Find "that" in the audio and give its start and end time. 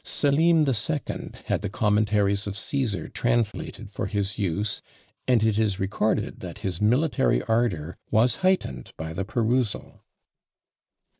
6.39-6.61